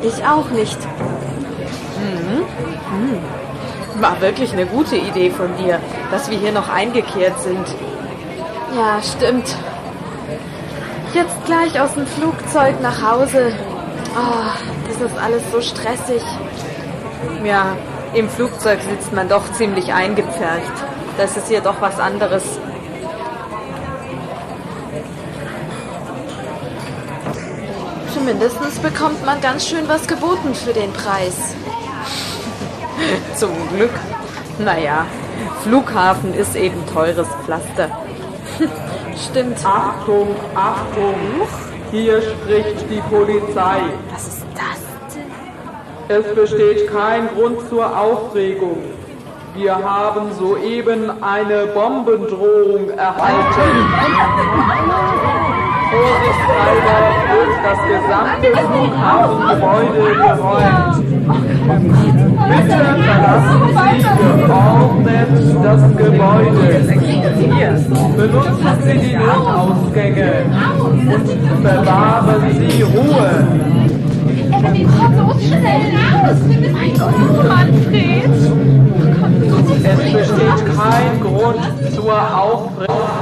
[0.04, 0.78] Ich auch nicht.
[4.00, 5.80] War wirklich eine gute Idee von dir,
[6.12, 7.66] dass wir hier noch eingekehrt sind.
[8.78, 9.56] Ja, stimmt.
[11.16, 13.52] Jetzt gleich aus dem Flugzeug nach Hause.
[14.16, 14.52] Oh,
[14.88, 16.22] das ist alles so stressig.
[17.44, 17.76] Ja,
[18.14, 20.74] im Flugzeug sitzt man doch ziemlich eingepfercht.
[21.18, 22.60] Das ist hier doch was anderes.
[28.26, 31.56] Zumindest bekommt man ganz schön was geboten für den Preis.
[33.36, 33.92] Zum Glück.
[34.58, 35.06] Naja,
[35.62, 37.88] Flughafen ist eben teures Pflaster.
[39.30, 39.64] Stimmt.
[39.64, 41.14] Achtung, Achtung!
[41.92, 43.82] Hier spricht die Polizei.
[44.12, 44.82] Was ist das
[45.14, 45.30] denn?
[46.08, 48.86] Es besteht kein Grund zur Aufregung.
[49.54, 53.86] Wir haben soeben eine Bombendrohung erhalten.
[55.96, 57.00] Vorsichtshalber
[57.32, 60.96] wird das gesamte Flughafengebäude geräumt.
[62.50, 64.00] Bitte verlassen Sie
[64.44, 65.32] geordnet
[65.64, 66.66] das Gebäude.
[68.18, 70.32] Benutzen Sie die Notausgänge
[70.84, 73.32] und bewahren Sie Ruhe.
[79.84, 83.15] Es besteht kein Grund zur Aufregung.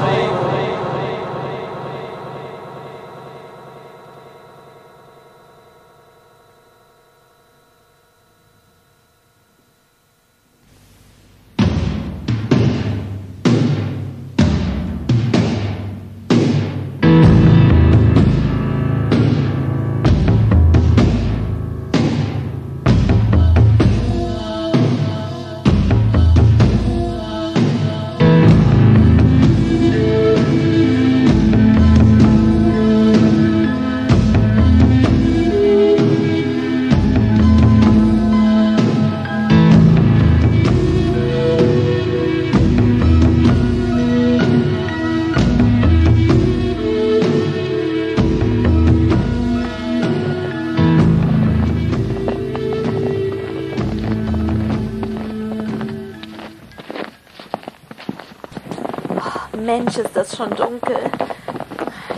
[60.23, 60.95] Ist das schon dunkel.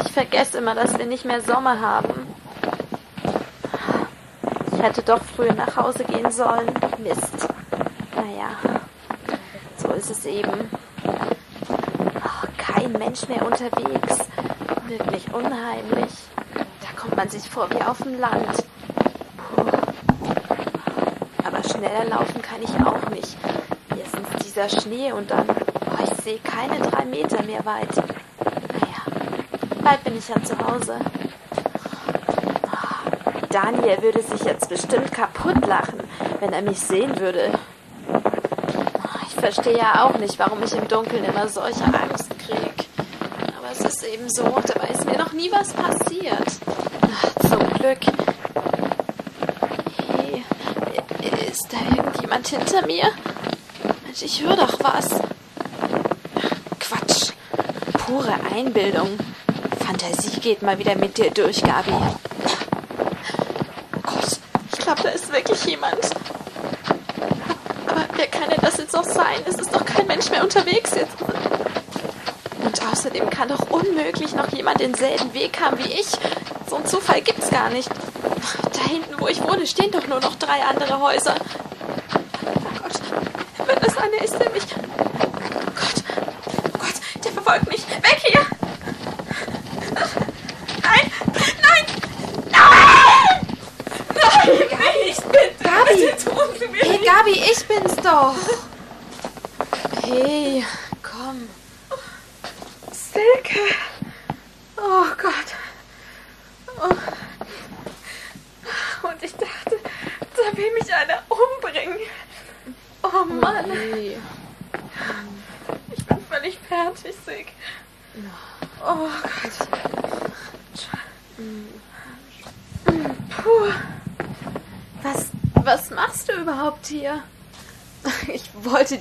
[0.06, 2.28] Ich vergesse immer, dass wir nicht mehr Sommer haben.
[4.72, 6.72] Ich hätte doch früher nach Hause gehen sollen.
[7.00, 7.48] Mist.
[8.16, 8.78] Naja,
[9.78, 10.70] so ist es eben.
[11.04, 14.20] Oh, kein Mensch mehr unterwegs.
[14.88, 16.14] Wirklich unheimlich.
[16.54, 18.66] Da kommt man sich vor wie auf dem Land.
[19.56, 19.66] Puh.
[21.44, 23.36] Aber schneller laufen kann ich auch nicht.
[23.90, 25.48] Erstens dieser Schnee und dann,
[26.26, 27.96] sehe keine drei Meter mehr weit.
[27.98, 29.04] Naja,
[29.84, 30.96] bald bin ich ja zu Hause.
[32.64, 36.00] Oh, Daniel würde sich jetzt bestimmt kaputt lachen,
[36.40, 37.52] wenn er mich sehen würde.
[38.12, 38.18] Oh,
[39.28, 42.88] Ich verstehe ja auch nicht, warum ich im Dunkeln immer solche Angst kriege.
[43.60, 46.48] Aber es ist eben so, dabei ist mir noch nie was passiert.
[47.04, 48.00] Ach, zum Glück.
[50.08, 50.44] Hey,
[51.52, 53.12] ist da irgendjemand hinter mir?
[54.04, 55.20] Mensch, ich höre doch was.
[58.06, 59.18] Pure Einbildung.
[59.84, 61.92] Fantasie geht mal wieder mit dir durch, Gabi.
[61.92, 62.16] Oh
[64.04, 64.40] Gott,
[64.72, 66.12] ich glaube, da ist wirklich jemand.
[67.88, 69.40] Aber wer kann denn das jetzt auch sein?
[69.48, 71.16] Es ist doch kein Mensch mehr unterwegs jetzt.
[72.64, 76.08] Und außerdem kann doch unmöglich noch jemand denselben Weg haben wie ich.
[76.70, 77.90] So einen Zufall gibt's gar nicht.
[78.72, 81.34] Da hinten, wo ich wohne, stehen doch nur noch drei andere Häuser.
[82.14, 83.02] Oh Gott,
[83.66, 84.40] wenn das einer ist,
[88.28, 88.55] yeah.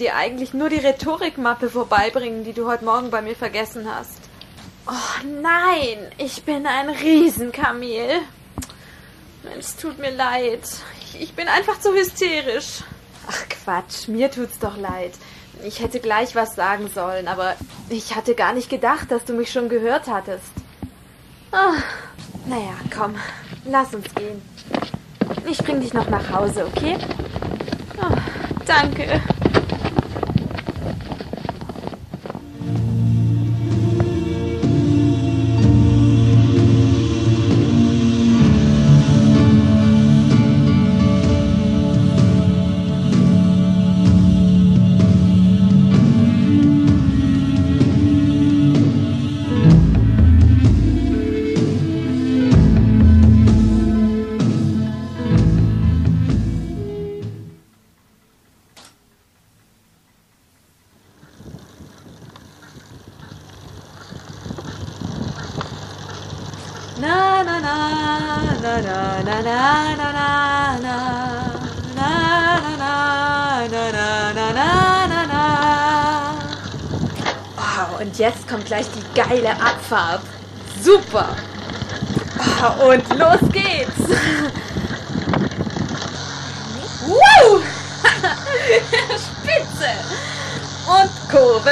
[0.05, 4.19] Dir eigentlich nur die Rhetorikmappe vorbeibringen, die du heute Morgen bei mir vergessen hast.
[4.87, 8.21] Oh nein, ich bin ein Riesenkamel.
[9.59, 10.61] Es tut mir leid.
[11.19, 12.83] Ich, bin einfach zu hysterisch.
[13.27, 15.13] Ach Quatsch, mir tut's doch leid.
[15.63, 17.55] Ich hätte gleich was sagen sollen, aber
[17.89, 20.53] ich hatte gar nicht gedacht, dass du mich schon gehört hattest.
[21.51, 21.77] Ah,
[22.45, 23.15] naja, komm,
[23.65, 24.43] lass uns gehen.
[25.49, 26.99] Ich bring dich noch nach Hause, okay?
[28.03, 28.15] Oh,
[28.67, 29.23] danke.
[78.25, 80.23] Jetzt kommt gleich die geile Abfahrt.
[80.83, 81.29] Super.
[82.39, 83.99] Ah, Und los geht's.
[87.07, 87.61] Woo!
[89.27, 89.91] Spitze.
[90.87, 91.71] Und Kurve.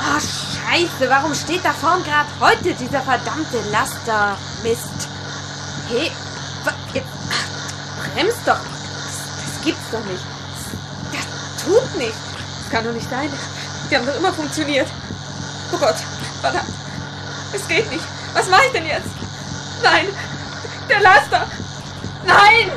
[0.00, 4.38] Oh, scheiße, warum steht da vorn gerade heute dieser verdammte Laster?
[4.62, 5.08] Mist.
[5.90, 6.10] Hey,
[8.14, 8.54] bremst doch.
[8.54, 10.24] Das, das gibt's doch nicht.
[11.12, 12.14] Das tut nicht.
[12.62, 13.30] Das kann doch nicht sein.
[13.90, 14.88] Wir haben doch immer funktioniert.
[15.78, 15.96] Oh Gott,
[16.40, 16.74] verdammt.
[17.52, 18.04] Es geht nicht.
[18.34, 19.10] Was mache ich denn jetzt?
[19.80, 20.08] Nein,
[20.88, 21.46] der Laster.
[22.26, 22.70] Nein!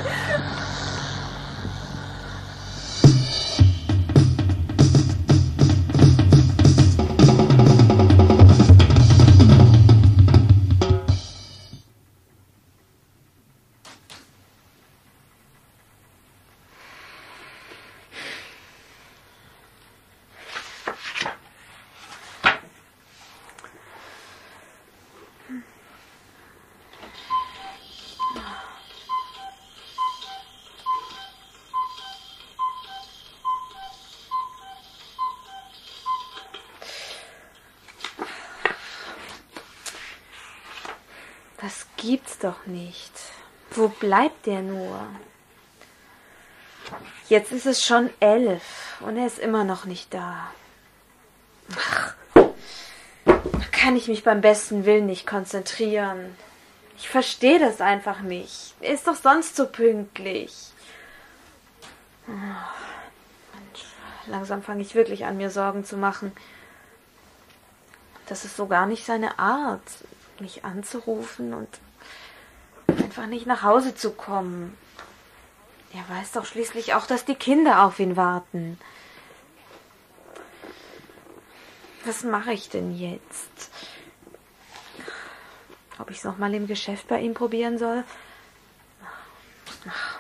[42.43, 43.11] Doch nicht.
[43.71, 45.07] Wo bleibt der nur?
[47.29, 50.51] Jetzt ist es schon elf und er ist immer noch nicht da.
[51.77, 52.15] Ach,
[53.71, 56.35] kann ich mich beim besten Willen nicht konzentrieren.
[56.97, 58.75] Ich verstehe das einfach nicht.
[58.81, 60.71] Er ist doch sonst so pünktlich.
[62.27, 62.73] Ach,
[64.27, 66.31] langsam fange ich wirklich an, mir Sorgen zu machen.
[68.27, 69.81] Das ist so gar nicht seine Art,
[70.39, 71.69] mich anzurufen und
[73.11, 74.77] einfach nicht nach Hause zu kommen.
[75.93, 78.79] Er weiß doch schließlich auch, dass die Kinder auf ihn warten.
[82.05, 83.69] Was mache ich denn jetzt?
[85.99, 88.05] Ob ich es nochmal im Geschäft bei ihm probieren soll?
[89.89, 90.19] Ach,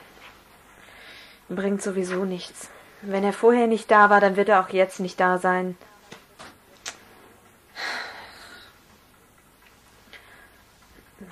[1.47, 2.67] bringt sowieso nichts.
[3.01, 5.77] Wenn er vorher nicht da war, dann wird er auch jetzt nicht da sein.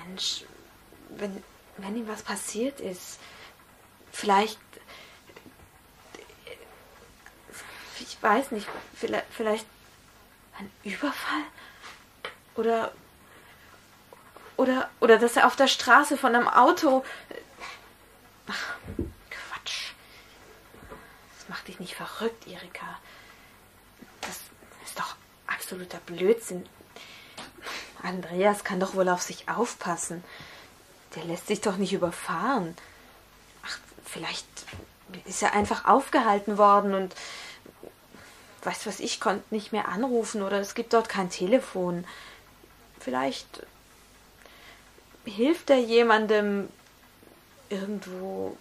[0.08, 0.46] Mensch,
[1.20, 1.44] wenn,
[1.84, 3.20] wenn ihm was passiert ist,
[4.12, 4.60] vielleicht,
[8.00, 9.66] ich weiß nicht, vielleicht, vielleicht
[10.58, 11.44] ein Überfall?
[12.56, 12.92] Oder,
[14.58, 17.06] oder, oder dass er auf der Straße von einem Auto.
[18.48, 18.76] Ach,
[19.30, 19.92] Quatsch.
[21.38, 23.00] Das macht dich nicht verrückt, Erika.
[24.22, 24.40] Das
[24.84, 25.16] ist doch
[25.48, 26.68] absoluter Blödsinn.
[28.04, 30.24] Andreas kann doch wohl auf sich aufpassen.
[31.16, 32.76] Der lässt sich doch nicht überfahren.
[33.66, 34.48] Ach, vielleicht
[35.26, 37.16] ist er einfach aufgehalten worden und
[38.64, 42.06] weiß was ich, konnte nicht mehr anrufen oder es gibt dort kein Telefon.
[43.00, 43.66] Vielleicht
[45.26, 46.68] hilft er jemandem
[47.70, 48.58] irgendwo,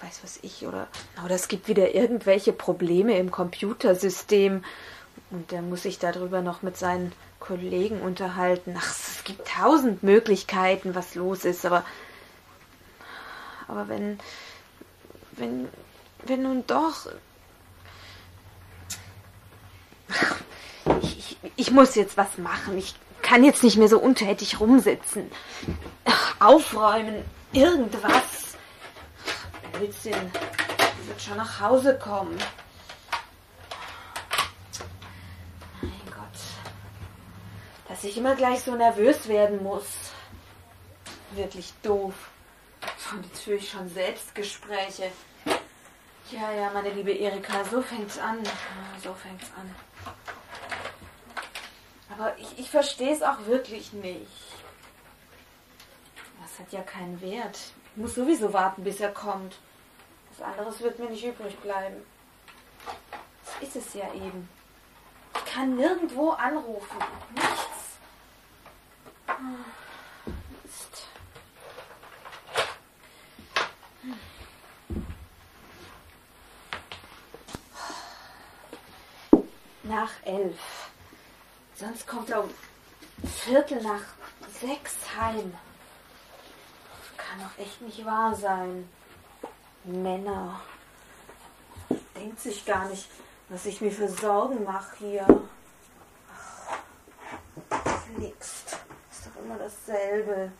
[0.00, 0.88] weiß was ich, oder,
[1.24, 4.64] oder es gibt wieder irgendwelche Probleme im Computersystem
[5.30, 8.74] und der muss sich darüber noch mit seinen Kollegen unterhalten.
[8.78, 11.84] Ach, es gibt tausend Möglichkeiten, was los ist, aber,
[13.66, 14.18] aber wenn,
[15.32, 15.68] wenn,
[16.24, 17.08] wenn nun doch
[21.02, 22.78] ich, ich, ich muss jetzt was machen.
[22.78, 25.30] Ich kann jetzt nicht mehr so untätig rumsitzen.
[26.40, 28.56] Aufräumen, irgendwas.
[29.72, 30.14] Blödsinn.
[30.14, 32.38] Die wird schon nach Hause kommen.
[35.82, 36.40] Mein Gott.
[37.98, 39.86] Dass ich immer gleich so nervös werden muss.
[41.32, 42.14] Wirklich doof.
[43.10, 45.10] Und jetzt führe ich schon Selbstgespräche.
[46.30, 48.38] Ja, ja, meine liebe Erika, so fängt's an.
[49.02, 49.74] So fängt's an.
[52.16, 54.28] Aber ich, ich verstehe es auch wirklich nicht.
[56.40, 57.58] Das hat ja keinen Wert.
[57.96, 59.56] Ich muss sowieso warten, bis er kommt.
[60.36, 61.96] Was anderes wird mir nicht übrig bleiben.
[63.44, 64.48] Das ist es ja eben.
[65.34, 66.98] Ich kann nirgendwo anrufen.
[67.34, 67.57] Nichts.
[69.40, 71.06] Mist.
[79.84, 80.58] Nach elf.
[81.74, 82.50] Sonst kommt er um
[83.44, 84.02] Viertel nach
[84.60, 85.54] sechs heim.
[87.16, 88.88] Kann doch echt nicht wahr sein.
[89.84, 90.60] Männer.
[92.16, 93.08] Denkt sich gar nicht,
[93.48, 95.26] was ich mir für Sorgen mache hier.
[97.70, 98.67] Ach, nix.
[99.48, 100.52] Immer dasselbe.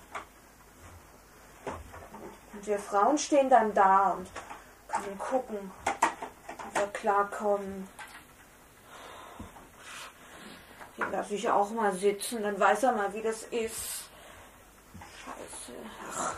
[2.54, 4.26] Und wir Frauen stehen dann da und
[4.88, 7.86] können gucken, wie wir klarkommen.
[10.96, 14.04] Den lasse ich auch mal sitzen, dann weiß er mal, wie das ist.
[15.22, 15.74] Scheiße.
[16.10, 16.34] Ach.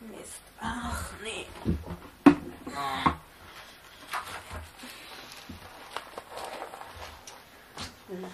[0.00, 0.42] Mist.
[0.60, 1.46] Ach, nee.
[8.08, 8.26] Hm,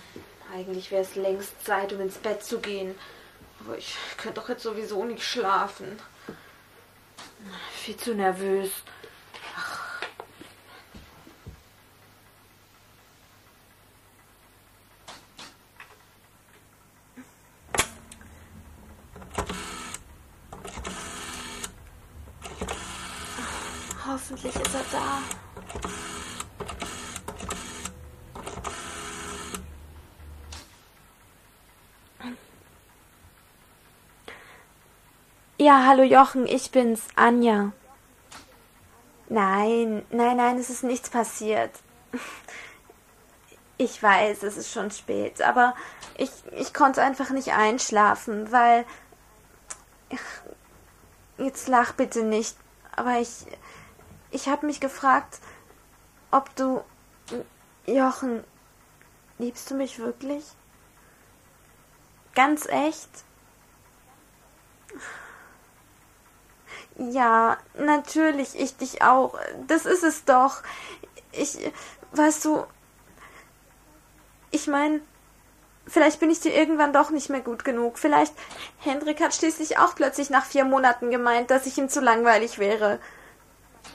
[0.57, 2.95] Eigentlich wäre es längst Zeit, um ins Bett zu gehen.
[3.61, 5.99] Aber ich könnte doch jetzt sowieso nicht schlafen.
[7.75, 8.71] Viel zu nervös.
[9.55, 10.01] Ach.
[24.07, 25.23] Hoffentlich ist er da.
[35.59, 37.73] Ja, hallo Jochen, ich bin's, Anja.
[39.31, 41.71] Nein, nein, nein, es ist nichts passiert.
[43.79, 45.75] Ich weiß, es ist schon spät, aber
[46.19, 48.85] ich, ich konnte einfach nicht einschlafen, weil.
[51.39, 52.57] Jetzt lach bitte nicht,
[52.95, 53.47] aber ich.
[54.31, 55.41] Ich habe mich gefragt,
[56.31, 56.83] ob du.
[57.87, 58.45] Jochen,
[59.39, 60.45] liebst du mich wirklich?
[62.35, 63.26] Ganz echt?
[66.99, 69.39] Ja, natürlich, ich dich auch.
[69.67, 70.63] Das ist es doch.
[71.33, 71.59] Ich,
[72.13, 72.65] weißt du,
[74.51, 75.01] ich meine,
[75.87, 77.99] vielleicht bin ich dir irgendwann doch nicht mehr gut genug.
[77.99, 78.33] Vielleicht,
[78.79, 82.99] Hendrik hat schließlich auch plötzlich nach vier Monaten gemeint, dass ich ihm zu langweilig wäre.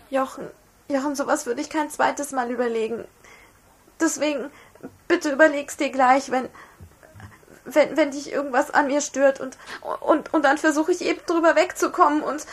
[0.09, 0.47] Jochen,
[0.87, 3.05] Jochen, sowas würde ich kein zweites Mal überlegen.
[3.99, 4.51] Deswegen,
[5.07, 6.49] bitte überleg's dir gleich, wenn,
[7.65, 9.57] wenn, wenn dich irgendwas an mir stört und,
[10.01, 12.45] und, und dann versuche ich eben drüber wegzukommen und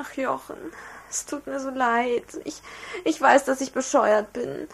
[0.00, 0.72] Ach Jochen,
[1.10, 2.22] es tut mir so leid.
[2.44, 2.62] Ich,
[3.02, 4.68] ich weiß, dass ich bescheuert bin.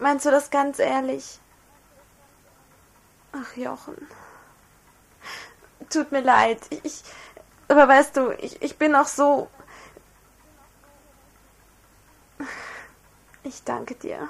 [0.00, 1.38] Meinst du das ganz ehrlich?
[3.30, 4.08] Ach Jochen.
[5.90, 6.62] Tut mir leid.
[6.82, 7.04] Ich,
[7.68, 9.48] aber weißt du, ich, ich bin auch so.
[13.44, 14.28] Ich danke dir.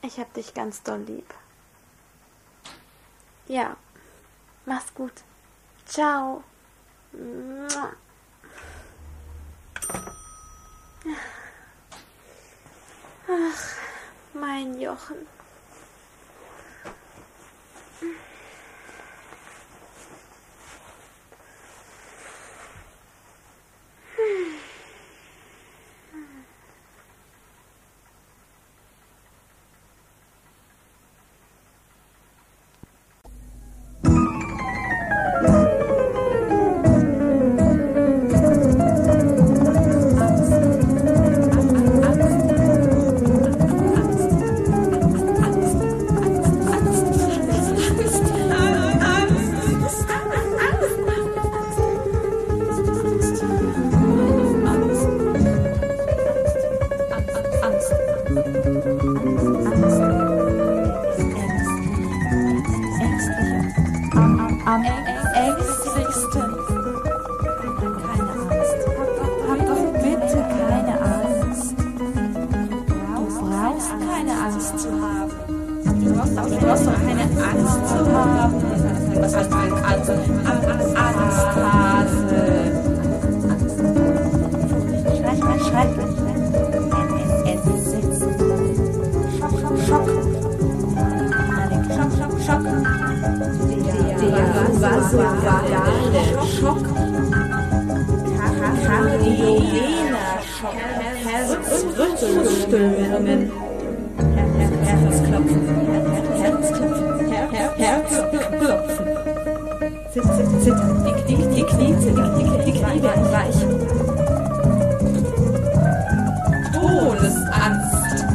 [0.00, 1.34] Ich hab dich ganz doll lieb.
[3.52, 3.76] Ja,
[4.64, 5.12] mach's gut.
[5.84, 6.42] Ciao.
[13.28, 13.76] Ach,
[14.32, 15.26] mein Jochen.
[101.32, 103.50] Herzrhythmusstörungen.
[104.84, 105.62] Herzklopfen.
[106.42, 107.16] Herzklopfen.
[107.78, 109.06] Herzklopfen.
[110.12, 111.06] Zittern, zittern.
[111.06, 112.30] Die, die, die Knie zittern.
[112.38, 113.60] Die, Knie werden weich.
[116.74, 118.26] Todesangst.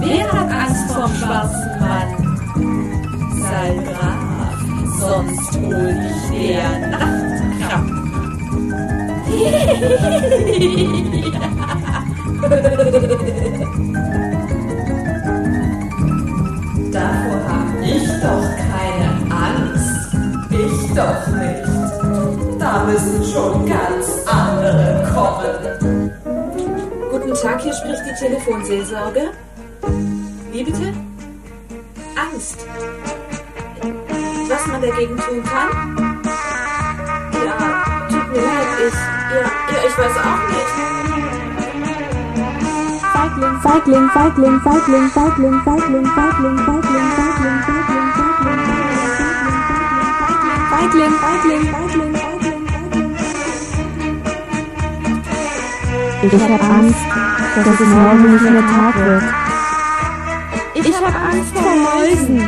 [0.00, 2.10] Wer hat Angst vorm schwarzen Mann?
[3.40, 4.58] Sei brav,
[5.00, 7.88] sonst hol dich der Nachtkrank.
[16.92, 20.14] Davor hab ich doch keine Angst.
[20.50, 21.68] Ich doch nicht.
[22.60, 26.12] Da müssen schon ganz andere kommen.
[27.10, 29.32] Guten Tag, hier spricht die Telefonseelsorge.
[30.52, 30.94] Wie bitte?
[32.14, 32.64] Angst.
[34.48, 36.22] Was man dagegen tun kann?
[37.32, 37.56] Ja,
[38.08, 38.94] tut mir leid, ich.
[38.94, 39.48] Ja, ja,
[39.88, 40.77] ich weiß auch nicht.
[43.68, 47.98] Feigling, Feigling, Feigling, Feigling, Feigling, Feigling, Feigling, Feigling, Feigling,
[50.70, 52.58] Feigling, Feigling, Feigling, Feigling,
[56.22, 57.06] Ich hab Angst,
[57.56, 59.22] dass es morgen nicht mehr Tag wird.
[60.74, 62.38] Ich hab Angst vor Mäusen.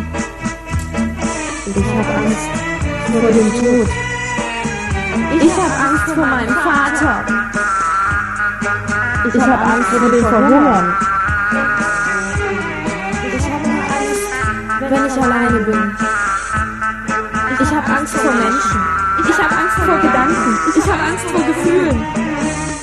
[1.67, 2.49] Und ich hab Angst
[3.13, 3.89] vor dem Tod.
[5.43, 7.15] Ich hab Angst vor meinem Vater.
[9.29, 11.10] Ich hab Angst vor dem Verhungern.
[14.91, 15.97] Wenn ich alleine bin.
[17.63, 18.81] Ich habe Angst vor Menschen.
[19.29, 20.59] Ich habe Angst vor Gedanken.
[20.77, 22.05] Ich habe Angst vor Gefühlen.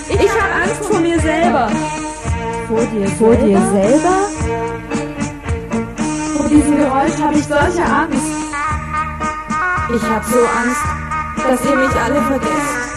[0.09, 1.69] Ich habe Angst vor mir selber.
[2.67, 4.17] Vor dir, vor dir selber?
[6.37, 8.27] Vor diesem Geräusch habe ich solche Angst.
[9.95, 10.85] Ich habe so Angst,
[11.37, 12.87] dass ihr mich alle vergesst.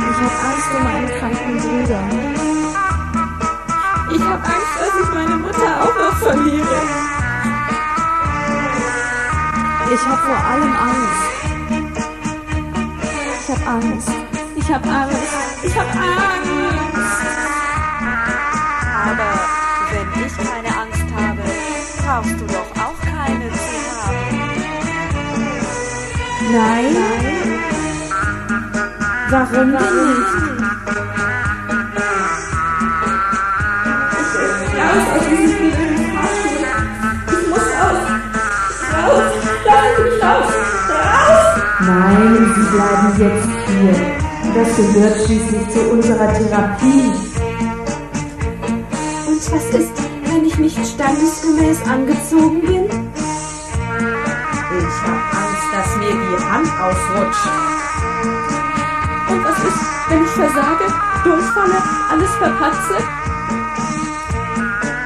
[0.00, 2.02] Ich habe Angst um meinen kranken Bruder.
[4.10, 7.17] Ich habe Angst, dass ich meine Mutter auch noch verliere.
[9.90, 11.38] Ich habe vor allem Angst.
[13.40, 14.10] Ich habe Angst.
[14.56, 15.16] Ich habe Angst.
[15.62, 16.98] Ich habe Angst.
[19.08, 19.30] Aber
[19.90, 21.42] wenn ich keine Angst habe,
[22.04, 24.28] brauchst du doch auch keine zu haben.
[26.52, 26.96] Nein.
[29.30, 30.77] Warum denn nicht?
[42.70, 43.96] Bleiben jetzt hier.
[44.54, 47.12] Das gehört schließlich zu unserer Therapie.
[49.26, 49.92] Und was ist,
[50.24, 52.84] wenn ich nicht standesgemäß angezogen bin?
[54.70, 57.48] Ich habe Angst, dass mir die Hand ausrutscht.
[59.28, 60.86] Und was ist, wenn ich versage,
[61.24, 62.96] durchfalle, alles verpatze?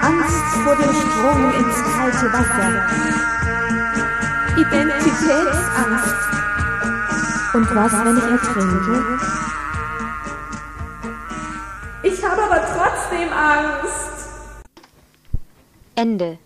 [0.02, 2.70] Angst vor dem Sprung ins kalte Wasser.
[4.56, 6.41] Identitätsangst.
[7.54, 9.20] Und was, wenn ich ertrinke?
[12.02, 14.62] Ich habe aber trotzdem Angst.
[15.94, 16.38] Ende.